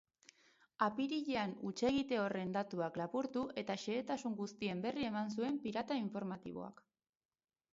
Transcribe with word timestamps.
Apirilean 0.85 1.51
hutsegite 1.67 2.17
horren 2.21 2.55
datuak 2.55 2.97
lapurtu 3.01 3.43
eta 3.63 3.75
xehetasun 3.83 4.39
guztien 4.41 4.83
berri 4.87 5.07
eman 5.11 5.31
zuten 5.35 5.61
pirata 5.67 5.99
informatikoek. 6.07 6.83